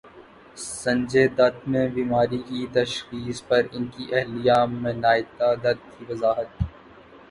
[0.79, 6.49] سنجے دت میں بیماری کی تشخیص پر ان کی اہلیہ منائتا دت کی وضاحت